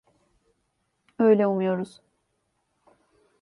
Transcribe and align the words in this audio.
Öyle 1.19 1.47
umuyoruz. 1.47 2.01